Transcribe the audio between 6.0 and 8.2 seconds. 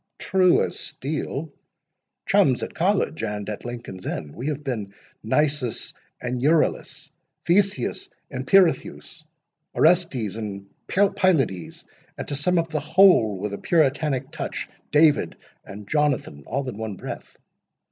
and Euryalus, Theseus